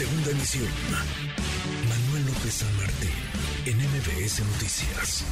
Segunda 0.00 0.30
emisión. 0.30 0.64
Manuel 1.86 2.24
López 2.24 2.54
San 2.54 2.74
Martín, 2.78 3.12
en 3.66 3.76
MBS 3.76 4.40
Noticias. 4.46 5.26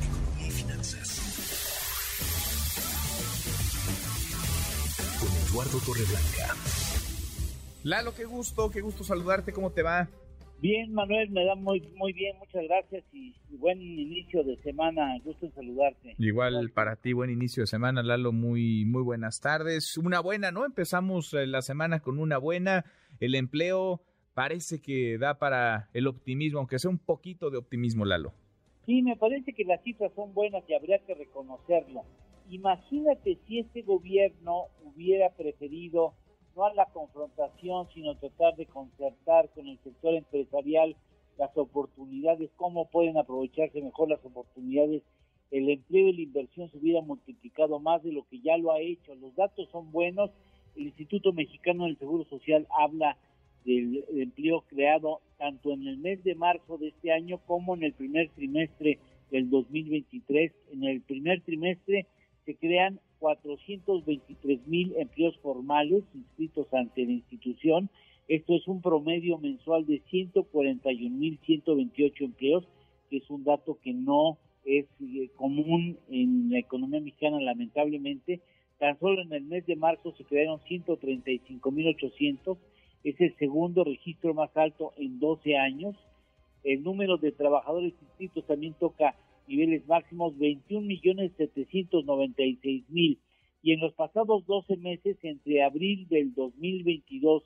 Economía 0.00 0.48
y 0.48 0.50
finanzas. 0.50 1.20
Con 5.20 5.28
Eduardo 5.28 5.78
Torreblanca. 5.84 6.56
Lalo, 7.82 8.14
qué 8.14 8.24
gusto, 8.24 8.70
qué 8.70 8.80
gusto 8.80 9.04
saludarte, 9.04 9.52
¿cómo 9.52 9.72
te 9.72 9.82
va? 9.82 10.08
Bien, 10.58 10.94
Manuel, 10.94 11.28
me 11.28 11.44
da 11.44 11.54
muy 11.54 11.82
muy 11.94 12.14
bien, 12.14 12.38
muchas 12.38 12.62
gracias 12.66 13.04
y, 13.12 13.34
buen 13.58 13.82
inicio 13.82 14.42
de 14.42 14.56
semana, 14.62 15.18
gusto 15.22 15.44
en 15.44 15.52
saludarte. 15.52 16.14
Igual 16.16 16.70
para 16.70 16.96
ti, 16.96 17.12
buen 17.12 17.28
inicio 17.28 17.64
de 17.64 17.66
semana, 17.66 18.02
Lalo, 18.02 18.32
muy 18.32 18.86
muy 18.86 19.02
buenas 19.02 19.42
tardes. 19.42 19.98
Una 19.98 20.20
buena, 20.20 20.50
¿no? 20.50 20.64
Empezamos 20.64 21.34
eh, 21.34 21.46
la 21.46 21.60
semana 21.60 22.00
con 22.00 22.18
una 22.18 22.38
buena, 22.38 22.86
el 23.20 23.34
empleo 23.34 24.00
parece 24.34 24.82
que 24.82 25.16
da 25.18 25.38
para 25.38 25.88
el 25.94 26.06
optimismo, 26.06 26.58
aunque 26.58 26.78
sea 26.78 26.90
un 26.90 26.98
poquito 26.98 27.50
de 27.50 27.58
optimismo, 27.58 28.04
Lalo. 28.04 28.32
Sí, 28.86 29.00
me 29.02 29.16
parece 29.16 29.54
que 29.54 29.64
las 29.64 29.82
cifras 29.82 30.12
son 30.14 30.34
buenas 30.34 30.62
y 30.68 30.74
habría 30.74 30.98
que 30.98 31.14
reconocerlo. 31.14 32.02
Imagínate 32.50 33.38
si 33.46 33.60
este 33.60 33.82
gobierno 33.82 34.64
hubiera 34.84 35.30
preferido 35.30 36.12
no 36.54 36.66
a 36.66 36.74
la 36.74 36.86
confrontación, 36.86 37.88
sino 37.94 38.16
tratar 38.16 38.54
de 38.56 38.66
concertar 38.66 39.48
con 39.50 39.66
el 39.66 39.78
sector 39.82 40.14
empresarial 40.14 40.94
las 41.38 41.56
oportunidades, 41.56 42.50
cómo 42.56 42.88
pueden 42.90 43.16
aprovecharse 43.16 43.80
mejor 43.80 44.08
las 44.08 44.24
oportunidades, 44.24 45.02
el 45.50 45.68
empleo 45.68 46.08
y 46.08 46.12
la 46.12 46.22
inversión 46.22 46.70
se 46.70 46.78
hubiera 46.78 47.00
multiplicado 47.00 47.78
más 47.80 48.02
de 48.02 48.12
lo 48.12 48.26
que 48.28 48.40
ya 48.40 48.56
lo 48.56 48.72
ha 48.72 48.80
hecho. 48.80 49.14
Los 49.16 49.34
datos 49.34 49.68
son 49.70 49.90
buenos, 49.90 50.30
el 50.76 50.84
Instituto 50.84 51.32
Mexicano 51.32 51.84
del 51.84 51.98
Seguro 51.98 52.24
Social 52.24 52.66
habla 52.78 53.16
del 53.64 54.04
empleo 54.14 54.62
creado 54.68 55.20
tanto 55.38 55.72
en 55.72 55.86
el 55.86 55.98
mes 55.98 56.22
de 56.24 56.34
marzo 56.34 56.78
de 56.78 56.88
este 56.88 57.12
año 57.12 57.38
como 57.46 57.74
en 57.74 57.82
el 57.82 57.92
primer 57.92 58.28
trimestre 58.30 58.98
del 59.30 59.50
2023. 59.50 60.52
En 60.72 60.84
el 60.84 61.00
primer 61.00 61.40
trimestre 61.42 62.06
se 62.44 62.54
crean 62.56 63.00
423 63.18 64.66
mil 64.66 64.94
empleos 64.96 65.36
formales 65.38 66.04
inscritos 66.14 66.72
ante 66.74 67.04
la 67.06 67.12
institución. 67.12 67.88
Esto 68.28 68.54
es 68.54 68.66
un 68.68 68.80
promedio 68.80 69.38
mensual 69.38 69.86
de 69.86 70.00
141 70.10 71.16
mil 71.16 71.38
128 71.44 72.24
empleos, 72.24 72.64
que 73.10 73.18
es 73.18 73.30
un 73.30 73.44
dato 73.44 73.78
que 73.82 73.92
no 73.92 74.38
es 74.64 74.86
eh, 75.00 75.28
común 75.36 75.98
en 76.10 76.50
la 76.50 76.58
economía 76.58 77.00
mexicana, 77.00 77.40
lamentablemente. 77.40 78.40
Tan 78.78 78.98
solo 78.98 79.22
en 79.22 79.32
el 79.32 79.44
mes 79.44 79.66
de 79.66 79.76
marzo 79.76 80.12
se 80.16 80.24
crearon 80.24 80.60
135 80.66 81.70
mil 81.70 81.88
800, 81.88 82.58
es 83.04 83.20
el 83.20 83.36
segundo 83.36 83.84
registro 83.84 84.34
más 84.34 84.50
alto 84.56 84.92
en 84.96 85.20
12 85.20 85.56
años. 85.56 85.94
El 86.64 86.82
número 86.82 87.18
de 87.18 87.30
trabajadores 87.32 87.92
inscritos 88.00 88.46
también 88.46 88.72
toca 88.74 89.14
niveles 89.46 89.86
máximos 89.86 90.38
21 90.38 90.86
millones 90.86 91.32
796 91.36 92.88
mil 92.88 93.18
y 93.62 93.72
en 93.72 93.80
los 93.80 93.92
pasados 93.92 94.46
12 94.46 94.78
meses 94.78 95.18
entre 95.22 95.62
abril 95.62 96.08
del 96.08 96.32
2022 96.34 97.42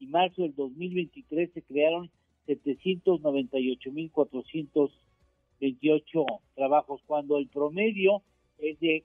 y 0.00 0.06
marzo 0.06 0.40
del 0.42 0.54
2023 0.54 1.52
se 1.52 1.62
crearon 1.62 2.10
798 2.46 3.92
mil 3.92 4.10
428 4.10 6.24
trabajos 6.54 7.02
cuando 7.06 7.36
el 7.38 7.48
promedio 7.48 8.22
es 8.58 8.78
de 8.80 9.04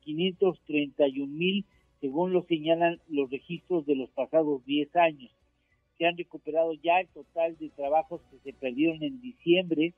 531 0.00 1.26
mil 1.26 1.64
según 2.04 2.34
lo 2.34 2.42
señalan 2.42 3.00
los 3.08 3.30
registros 3.30 3.86
de 3.86 3.96
los 3.96 4.10
pasados 4.10 4.62
10 4.66 4.94
años. 4.96 5.30
Se 5.96 6.04
han 6.04 6.18
recuperado 6.18 6.74
ya 6.74 7.00
el 7.00 7.08
total 7.08 7.56
de 7.56 7.70
trabajos 7.70 8.20
que 8.30 8.36
se 8.44 8.52
perdieron 8.52 9.02
en 9.02 9.22
diciembre 9.22 9.94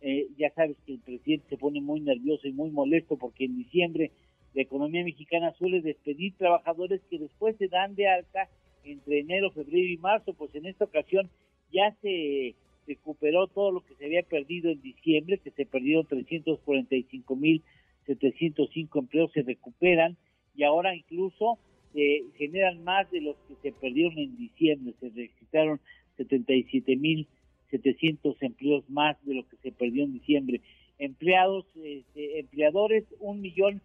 eh, 0.00 0.26
ya 0.36 0.50
sabes 0.50 0.76
que 0.84 0.94
el 0.94 0.98
presidente 0.98 1.46
se 1.50 1.56
pone 1.56 1.80
muy 1.80 2.00
nervioso 2.00 2.48
y 2.48 2.52
muy 2.52 2.70
molesto 2.70 3.16
porque 3.16 3.44
en 3.44 3.56
diciembre 3.56 4.10
la 4.52 4.62
economía 4.62 5.04
mexicana 5.04 5.54
suele 5.54 5.80
despedir 5.80 6.34
trabajadores 6.36 7.00
que 7.08 7.20
después 7.20 7.56
se 7.56 7.68
dan 7.68 7.94
de 7.94 8.08
alta 8.08 8.48
entre 8.82 9.20
enero, 9.20 9.52
febrero 9.52 9.88
y 9.88 9.96
marzo, 9.96 10.34
pues 10.34 10.52
en 10.56 10.66
esta 10.66 10.86
ocasión 10.86 11.30
ya 11.72 11.96
se 12.02 12.56
recuperó 12.88 13.46
todo 13.46 13.70
lo 13.70 13.80
que 13.80 13.94
se 13.94 14.06
había 14.06 14.24
perdido 14.24 14.72
en 14.72 14.82
diciembre, 14.82 15.38
que 15.38 15.52
se 15.52 15.66
perdieron 15.66 16.04
345 16.04 17.36
mil 17.36 17.62
705 18.06 18.98
empleos, 18.98 19.32
se 19.32 19.42
recuperan 19.42 20.16
y 20.56 20.64
ahora 20.64 20.94
incluso 20.94 21.58
se 21.92 22.24
generan 22.36 22.82
más 22.82 23.10
de 23.10 23.20
los 23.20 23.36
que 23.48 23.54
se 23.62 23.72
perdieron 23.72 24.18
en 24.18 24.36
diciembre, 24.36 24.94
se 25.00 25.10
registraron 25.10 25.80
77 26.16 26.96
mil 26.96 27.28
700 27.70 28.40
empleos 28.42 28.88
más 28.88 29.16
de 29.24 29.34
lo 29.34 29.48
que 29.48 29.56
se 29.56 29.72
perdió 29.72 30.04
en 30.04 30.12
diciembre. 30.12 30.60
Empleados, 30.98 31.66
este, 31.82 32.38
empleadores, 32.38 33.04
un 33.18 33.40
millón 33.40 33.82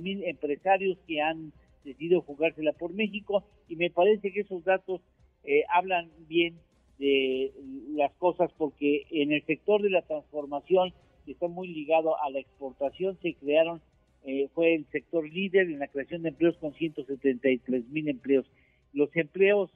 mil 0.00 0.24
empresarios 0.24 0.96
que 1.06 1.20
han 1.20 1.52
decidido 1.84 2.22
jugársela 2.22 2.72
por 2.72 2.94
México 2.94 3.44
y 3.68 3.76
me 3.76 3.90
parece 3.90 4.32
que 4.32 4.40
esos 4.40 4.64
datos 4.64 5.02
eh, 5.44 5.62
hablan 5.72 6.10
bien 6.26 6.54
de 6.98 7.52
las 7.94 8.12
cosas 8.14 8.50
porque 8.56 9.02
en 9.10 9.32
el 9.32 9.44
sector 9.44 9.82
de 9.82 9.90
la 9.90 10.00
transformación 10.02 10.94
que 11.26 11.32
está 11.32 11.48
muy 11.48 11.68
ligado 11.68 12.18
a 12.22 12.30
la 12.30 12.38
exportación 12.38 13.18
se 13.20 13.34
crearon 13.34 13.82
eh, 14.26 14.48
fue 14.54 14.74
el 14.74 14.86
sector 14.90 15.26
líder 15.28 15.70
en 15.70 15.78
la 15.78 15.88
creación 15.88 16.22
de 16.22 16.28
empleos 16.28 16.56
con 16.58 16.74
173 16.74 17.88
mil 17.88 18.08
empleos 18.08 18.46
los 18.96 19.14
empleos 19.14 19.70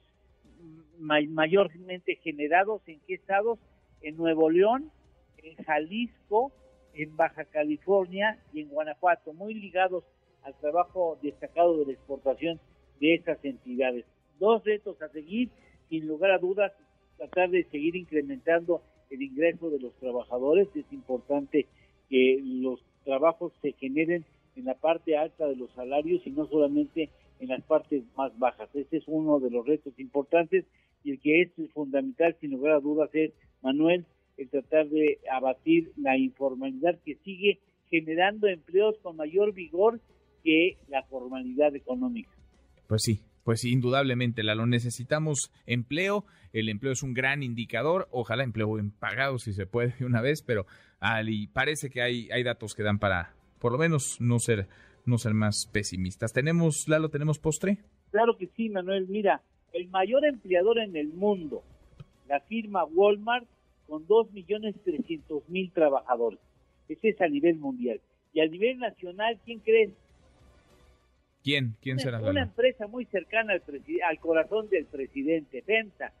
mayormente 0.97 2.15
generados 2.17 2.81
en 2.87 2.99
qué 3.07 3.13
estados? 3.13 3.59
En 4.01 4.17
Nuevo 4.17 4.49
León, 4.49 4.91
en 5.37 5.55
Jalisco, 5.63 6.51
en 6.93 7.15
Baja 7.15 7.45
California 7.45 8.39
y 8.51 8.61
en 8.61 8.69
Guanajuato, 8.69 9.33
muy 9.33 9.53
ligados 9.53 10.03
al 10.41 10.55
trabajo 10.55 11.19
destacado 11.21 11.77
de 11.77 11.85
la 11.85 11.91
exportación 11.93 12.59
de 12.99 13.13
estas 13.13 13.43
entidades. 13.45 14.05
Dos 14.39 14.63
retos 14.63 14.99
a 15.03 15.09
seguir, 15.09 15.49
sin 15.89 16.07
lugar 16.07 16.31
a 16.31 16.39
dudas, 16.39 16.73
tratar 17.17 17.51
de 17.51 17.63
seguir 17.65 17.95
incrementando 17.95 18.81
el 19.11 19.21
ingreso 19.21 19.69
de 19.69 19.79
los 19.79 19.93
trabajadores. 19.99 20.67
Es 20.75 20.91
importante 20.91 21.67
que 22.09 22.39
los 22.43 22.83
trabajos 23.03 23.53
se 23.61 23.73
generen 23.73 24.25
en 24.55 24.65
la 24.65 24.75
parte 24.75 25.17
alta 25.17 25.47
de 25.47 25.55
los 25.55 25.71
salarios 25.71 26.21
y 26.25 26.31
no 26.31 26.47
solamente 26.47 27.09
en 27.39 27.49
las 27.49 27.63
partes 27.63 28.03
más 28.15 28.37
bajas. 28.37 28.69
Este 28.73 28.97
es 28.97 29.03
uno 29.07 29.39
de 29.39 29.49
los 29.49 29.65
retos 29.65 29.97
importantes 29.99 30.65
y 31.03 31.11
el 31.11 31.19
que 31.19 31.41
es 31.41 31.49
fundamental, 31.73 32.35
sin 32.39 32.51
lugar 32.51 32.73
a 32.73 32.79
dudas, 32.79 33.09
es, 33.13 33.31
Manuel, 33.61 34.05
el 34.37 34.49
tratar 34.49 34.87
de 34.89 35.19
abatir 35.31 35.91
la 35.97 36.17
informalidad 36.17 36.99
que 37.03 37.15
sigue 37.23 37.59
generando 37.89 38.47
empleos 38.47 38.95
con 39.01 39.17
mayor 39.17 39.53
vigor 39.53 39.99
que 40.43 40.77
la 40.87 41.03
formalidad 41.03 41.75
económica. 41.75 42.31
Pues 42.87 43.01
sí, 43.03 43.21
pues 43.43 43.65
indudablemente, 43.65 44.43
la 44.43 44.55
lo 44.55 44.65
necesitamos 44.65 45.51
empleo, 45.65 46.25
el 46.53 46.69
empleo 46.69 46.93
es 46.93 47.03
un 47.03 47.13
gran 47.13 47.43
indicador, 47.43 48.07
ojalá 48.11 48.43
empleo 48.43 48.73
bien 48.73 48.91
pagado 48.91 49.37
si 49.39 49.53
se 49.53 49.65
puede 49.65 49.93
una 50.05 50.21
vez, 50.21 50.43
pero 50.45 50.65
y 51.25 51.47
parece 51.47 51.89
que 51.89 52.01
hay, 52.01 52.29
hay 52.31 52.43
datos 52.43 52.75
que 52.75 52.83
dan 52.83 52.99
para 52.99 53.33
por 53.61 53.71
lo 53.71 53.77
menos 53.77 54.19
no 54.19 54.39
ser, 54.39 54.67
no 55.05 55.17
ser 55.17 55.33
más 55.33 55.67
pesimistas. 55.67 56.33
¿Tenemos, 56.33 56.89
Lalo, 56.89 57.09
tenemos 57.09 57.39
postre? 57.39 57.77
Claro 58.09 58.35
que 58.37 58.47
sí, 58.47 58.69
Manuel, 58.69 59.07
mira, 59.07 59.41
el 59.71 59.87
mayor 59.87 60.25
empleador 60.25 60.79
en 60.79 60.95
el 60.97 61.09
mundo, 61.09 61.63
la 62.27 62.41
firma 62.41 62.83
Walmart, 62.83 63.45
con 63.87 64.05
2.300.000 64.07 65.73
trabajadores. 65.73 66.39
Ese 66.89 67.09
es 67.09 67.21
a 67.21 67.27
nivel 67.27 67.57
mundial. 67.57 68.01
Y 68.33 68.41
a 68.41 68.47
nivel 68.47 68.79
nacional, 68.79 69.39
¿quién 69.45 69.59
crees? 69.59 69.91
¿Quién? 71.43 71.75
¿Quién 71.81 71.99
será? 71.99 72.19
Una 72.19 72.43
empresa 72.43 72.87
muy 72.87 73.05
cercana 73.05 73.53
al, 73.53 73.61
al 74.09 74.19
corazón 74.19 74.69
del 74.69 74.85
presidente, 74.85 75.61
FEMSA. 75.61 76.11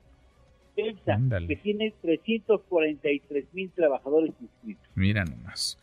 FEMSA, 0.75 1.19
que 1.47 1.55
tiene 1.55 1.93
343 2.01 3.53
mil 3.53 3.71
trabajadores 3.71 4.33
inscritos. 4.39 4.85
Mira 4.95 5.25
nomás. 5.25 5.80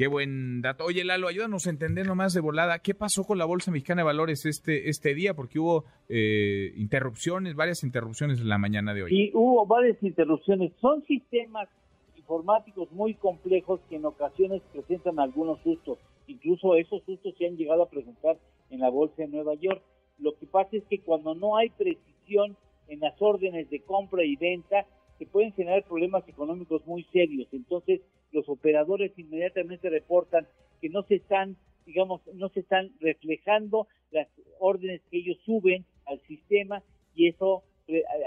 Qué 0.00 0.06
buen 0.06 0.62
dato. 0.62 0.86
Oye, 0.86 1.04
Lalo, 1.04 1.28
ayúdanos 1.28 1.66
a 1.66 1.70
entender 1.70 2.06
nomás 2.06 2.32
de 2.32 2.40
volada 2.40 2.78
qué 2.78 2.94
pasó 2.94 3.22
con 3.24 3.36
la 3.36 3.44
Bolsa 3.44 3.70
Mexicana 3.70 4.00
de 4.00 4.06
Valores 4.06 4.46
este, 4.46 4.88
este 4.88 5.14
día, 5.14 5.34
porque 5.34 5.58
hubo 5.58 5.84
eh, 6.08 6.72
interrupciones, 6.78 7.54
varias 7.54 7.84
interrupciones 7.84 8.40
en 8.40 8.48
la 8.48 8.56
mañana 8.56 8.94
de 8.94 9.02
hoy. 9.02 9.10
Sí, 9.10 9.30
hubo 9.34 9.66
varias 9.66 10.02
interrupciones. 10.02 10.72
Son 10.80 11.04
sistemas 11.04 11.68
informáticos 12.16 12.90
muy 12.92 13.12
complejos 13.12 13.78
que 13.90 13.96
en 13.96 14.06
ocasiones 14.06 14.62
presentan 14.72 15.18
algunos 15.18 15.60
sustos. 15.60 15.98
Incluso 16.28 16.76
esos 16.76 17.02
sustos 17.04 17.34
se 17.36 17.46
han 17.46 17.58
llegado 17.58 17.82
a 17.82 17.90
presentar 17.90 18.38
en 18.70 18.80
la 18.80 18.88
Bolsa 18.88 19.16
de 19.18 19.28
Nueva 19.28 19.52
York. 19.56 19.82
Lo 20.18 20.34
que 20.38 20.46
pasa 20.46 20.78
es 20.78 20.84
que 20.84 21.00
cuando 21.00 21.34
no 21.34 21.58
hay 21.58 21.68
precisión 21.68 22.56
en 22.88 23.00
las 23.00 23.20
órdenes 23.20 23.68
de 23.68 23.80
compra 23.80 24.24
y 24.24 24.36
venta, 24.36 24.86
se 25.20 25.26
pueden 25.26 25.52
generar 25.52 25.84
problemas 25.84 26.26
económicos 26.26 26.86
muy 26.86 27.04
serios. 27.12 27.46
Entonces, 27.52 28.00
los 28.32 28.48
operadores 28.48 29.12
inmediatamente 29.18 29.90
reportan 29.90 30.46
que 30.80 30.88
no 30.88 31.02
se 31.02 31.16
están, 31.16 31.58
digamos, 31.84 32.22
no 32.32 32.48
se 32.48 32.60
están 32.60 32.90
reflejando 33.00 33.86
las 34.12 34.28
órdenes 34.58 35.02
que 35.10 35.18
ellos 35.18 35.36
suben 35.44 35.84
al 36.06 36.20
sistema 36.22 36.82
y 37.14 37.28
eso 37.28 37.62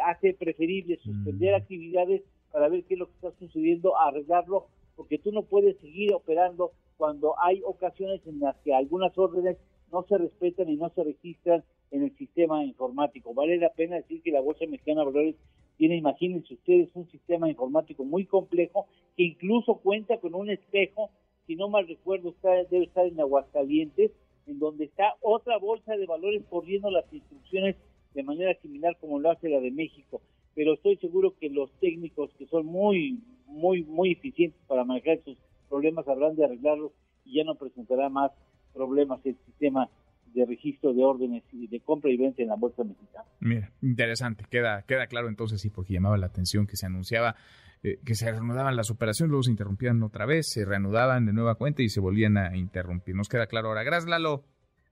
hace 0.06 0.36
preferible 0.36 0.98
suspender 0.98 1.54
mm. 1.54 1.56
actividades 1.56 2.22
para 2.52 2.70
ver 2.70 2.84
qué 2.84 2.94
es 2.94 3.00
lo 3.00 3.08
que 3.08 3.14
está 3.14 3.32
sucediendo, 3.40 3.98
arreglarlo, 3.98 4.68
porque 4.96 5.18
tú 5.18 5.32
no 5.32 5.42
puedes 5.42 5.76
seguir 5.80 6.14
operando 6.14 6.74
cuando 6.98 7.34
hay 7.42 7.64
ocasiones 7.66 8.22
en 8.28 8.40
las 8.40 8.56
que 8.58 8.72
algunas 8.72 9.18
órdenes 9.18 9.58
no 9.92 10.04
se 10.04 10.20
respetan 10.20 10.70
y 10.70 10.76
no 10.76 10.90
se 10.90 11.04
registran 11.04 11.64
en 11.90 12.04
el 12.04 12.16
sistema 12.18 12.64
informático. 12.64 13.34
Vale 13.34 13.58
la 13.58 13.70
pena 13.70 13.96
decir 13.96 14.22
que 14.22 14.32
la 14.32 14.42
Bolsa 14.42 14.68
Mexicana 14.68 15.02
de 15.02 15.06
Valores 15.06 15.36
tiene, 15.78 15.98
imagínense 15.98 16.54
ustedes, 16.54 16.90
un 16.94 17.10
sistema 17.10 17.50
informático 17.50 18.04
muy 18.04 18.26
complejo 18.26 18.88
que 19.16 19.24
incluso 19.24 19.76
cuenta 19.76 20.20
con 20.20 20.36
un 20.36 20.50
espejo, 20.50 21.10
si 21.46 21.56
no 21.56 21.70
mal 21.70 21.88
recuerdo, 21.88 22.30
está, 22.30 22.52
debe 22.70 22.86
estar 22.86 23.06
en 23.06 23.20
Aguascalientes, 23.20 24.12
en 24.48 24.60
donde 24.60 24.86
está 24.86 25.16
otra 25.22 25.58
bolsa 25.58 25.96
de 25.96 26.06
valores 26.06 26.44
corriendo 26.50 26.92
las 26.92 27.12
instrucciones 27.12 27.76
de 28.14 28.24
manera 28.24 28.54
similar 28.62 28.98
como 29.00 29.20
lo 29.20 29.32
hace 29.32 29.50
la 29.50 29.60
de 29.60 29.72
México. 29.72 30.22
Pero 30.56 30.74
estoy 30.74 30.98
seguro 30.98 31.34
que 31.40 31.50
los 31.50 31.72
técnicos 31.80 32.32
que 32.38 32.46
son 32.48 32.66
muy, 32.66 33.20
muy, 33.48 33.84
muy 33.84 34.12
eficientes 34.12 34.60
para 34.68 34.84
manejar 34.84 35.20
sus 35.24 35.38
problemas 35.70 36.08
habrán 36.08 36.36
de 36.36 36.46
arreglarlos 36.46 36.92
y 37.26 37.36
ya 37.36 37.44
no 37.44 37.56
presentará 37.56 38.10
más 38.10 38.32
problemas 38.74 39.26
el 39.26 39.38
sistema 39.46 39.90
de 40.34 40.46
registro 40.46 40.94
de 40.94 41.04
órdenes 41.04 41.44
y 41.52 41.68
de 41.68 41.80
compra 41.80 42.12
y 42.12 42.18
venta 42.18 42.42
en 42.42 42.50
la 42.50 42.56
bolsa 42.56 42.84
mexicana. 42.84 43.26
Mira, 43.40 43.72
interesante, 43.82 44.46
queda, 44.50 44.84
queda 44.84 45.08
claro 45.08 45.28
entonces 45.28 45.62
sí, 45.62 45.70
porque 45.70 45.94
llamaba 45.94 46.18
la 46.18 46.28
atención 46.28 46.68
que 46.68 46.76
se 46.76 46.86
anunciaba 46.86 47.36
eh, 47.86 48.00
que 48.06 48.16
se 48.16 48.32
reanudaban 48.32 48.78
las 48.78 48.90
operaciones, 48.90 49.30
luego 49.30 49.44
se 49.44 49.52
interrumpían 49.52 50.02
otra 50.04 50.26
vez, 50.26 50.50
se 50.50 50.64
reanudaban 50.64 51.26
de 51.26 51.34
nueva 51.34 51.56
cuenta 51.56 51.82
y 51.82 51.90
se 51.90 52.00
volvían 52.00 52.38
a 52.38 52.56
interrumpir. 52.56 53.14
Nos 53.14 53.28
queda 53.28 53.48
claro 53.48 53.68
ahora. 53.68 53.84
Gracias, 53.84 54.10
Lalo. 54.10 54.46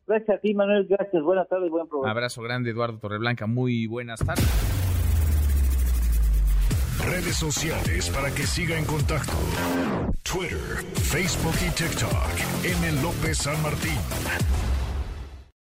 Gracias 0.08 0.38
a 0.38 0.42
ti, 0.42 0.54
Manuel. 0.54 0.88
Gracias. 0.90 1.24
Buenas 1.24 1.48
tardes, 1.48 1.70
buen 1.70 1.88
programa. 1.88 2.12
Abrazo 2.12 2.42
grande, 2.42 2.72
Eduardo 2.72 3.00
Torreblanca. 3.00 3.48
Muy 3.48 3.88
buenas 3.88 4.20
tardes. 4.20 4.46
Redes 7.06 7.38
sociales 7.38 8.10
para 8.10 8.30
que 8.30 8.44
siga 8.44 8.78
en 8.78 8.84
contacto: 8.84 9.32
Twitter, 10.24 10.84
Facebook 10.94 11.56
y 11.66 11.72
TikTok. 11.74 12.66
M. 12.66 13.02
López 13.02 13.38
San 13.38 13.62
Martín. 13.64 14.71